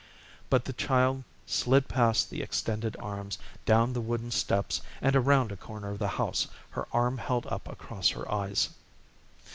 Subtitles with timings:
[0.49, 5.55] But the child slid past the extended arms, down the wooden steps, and around a
[5.55, 8.69] corner of the house, her arm held up across her eyes.